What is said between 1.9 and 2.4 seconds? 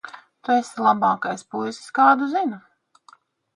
kādu